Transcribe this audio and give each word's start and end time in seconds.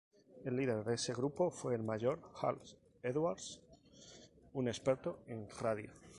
El 0.45 0.55
líder 0.55 0.83
de 0.83 0.95
ese 0.95 1.13
grupo 1.13 1.51
fue 1.51 1.75
el 1.75 1.83
Mayor 1.83 2.17
Hall-Edwards, 2.41 3.61
un 4.51 4.67
experto 4.67 5.19
en 5.27 5.47
radio. 5.59 5.91